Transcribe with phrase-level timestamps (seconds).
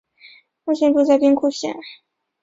[0.63, 1.75] 目前住在兵库县。